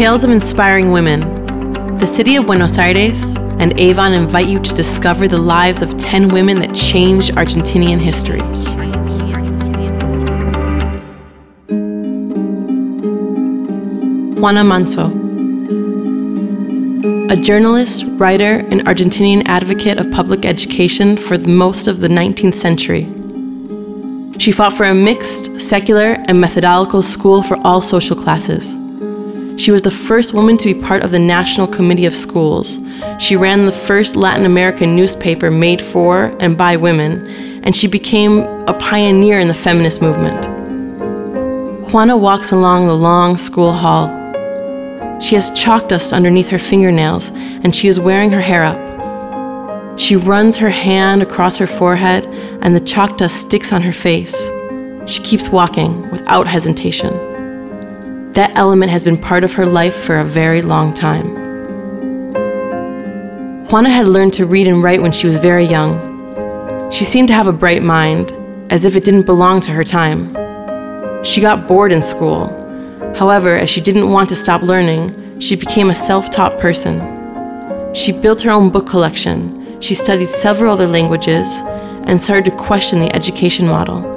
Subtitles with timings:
[0.00, 1.20] Tales of Inspiring Women.
[1.98, 3.22] The city of Buenos Aires
[3.58, 8.40] and Avon invite you to discover the lives of 10 women that changed Argentinian history.
[14.40, 15.08] Juana Manso.
[17.28, 23.02] A journalist, writer, and Argentinian advocate of public education for most of the 19th century.
[24.38, 28.74] She fought for a mixed, secular, and methodological school for all social classes.
[29.60, 32.78] She was the first woman to be part of the National Committee of Schools.
[33.18, 37.28] She ran the first Latin American newspaper made for and by women,
[37.62, 40.46] and she became a pioneer in the feminist movement.
[41.92, 44.08] Juana walks along the long school hall.
[45.20, 50.00] She has chalk dust underneath her fingernails, and she is wearing her hair up.
[50.00, 52.24] She runs her hand across her forehead,
[52.62, 54.48] and the chalk dust sticks on her face.
[55.04, 57.29] She keeps walking without hesitation.
[58.34, 61.34] That element has been part of her life for a very long time.
[63.66, 66.90] Juana had learned to read and write when she was very young.
[66.92, 68.32] She seemed to have a bright mind,
[68.70, 70.26] as if it didn't belong to her time.
[71.24, 72.48] She got bored in school.
[73.16, 77.00] However, as she didn't want to stop learning, she became a self taught person.
[77.94, 81.58] She built her own book collection, she studied several other languages,
[82.06, 84.09] and started to question the education model.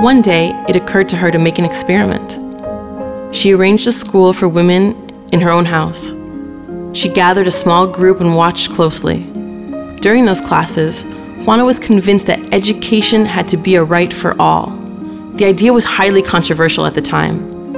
[0.00, 2.36] One day, it occurred to her to make an experiment.
[3.34, 6.12] She arranged a school for women in her own house.
[6.92, 9.22] She gathered a small group and watched closely.
[10.00, 11.04] During those classes,
[11.44, 14.70] Juana was convinced that education had to be a right for all.
[15.36, 17.72] The idea was highly controversial at the time.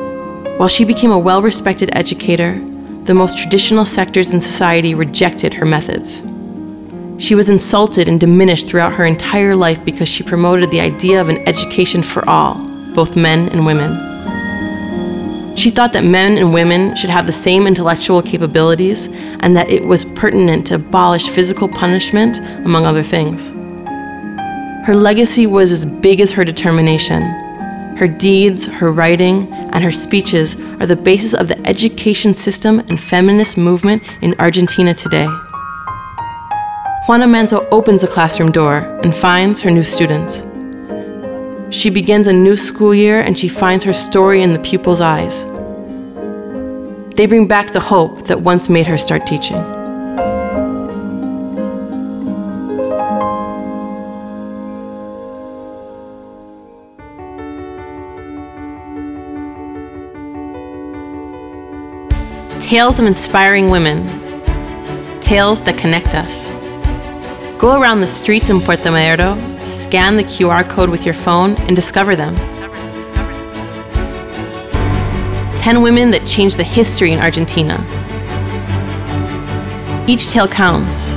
[0.58, 2.58] While she became a well respected educator,
[3.04, 6.22] the most traditional sectors in society rejected her methods.
[7.18, 11.30] She was insulted and diminished throughout her entire life because she promoted the idea of
[11.30, 12.62] an education for all,
[12.94, 13.96] both men and women.
[15.56, 19.08] She thought that men and women should have the same intellectual capabilities
[19.40, 22.36] and that it was pertinent to abolish physical punishment,
[22.66, 23.48] among other things.
[24.86, 27.22] Her legacy was as big as her determination.
[27.96, 33.00] Her deeds, her writing, and her speeches are the basis of the education system and
[33.00, 35.26] feminist movement in Argentina today.
[37.06, 40.42] Juana Manso opens the classroom door and finds her new students.
[41.70, 45.44] She begins a new school year and she finds her story in the pupils' eyes.
[47.14, 49.62] They bring back the hope that once made her start teaching.
[62.60, 64.08] Tales of inspiring women.
[65.20, 66.55] Tales that connect us.
[67.58, 71.74] Go around the streets in Puerto Madero, scan the QR code with your phone, and
[71.74, 72.36] discover them.
[75.56, 77.82] 10 women that changed the history in Argentina.
[80.06, 81.14] Each tale counts.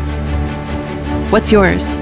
[1.30, 1.94] What's yours?